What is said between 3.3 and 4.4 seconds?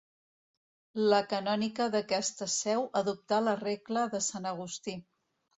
la regla de